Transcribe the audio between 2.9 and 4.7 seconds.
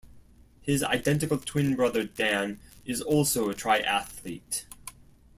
also a triathlete.